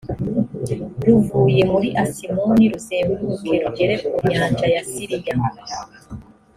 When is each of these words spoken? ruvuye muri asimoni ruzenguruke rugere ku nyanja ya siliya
ruvuye 1.05 1.63
muri 1.71 1.89
asimoni 2.03 2.65
ruzenguruke 2.71 3.51
rugere 3.63 3.95
ku 4.03 4.11
nyanja 4.31 4.67
ya 4.75 4.81
siliya 4.89 5.35